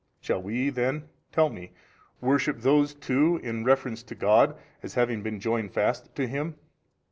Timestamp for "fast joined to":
5.39-6.27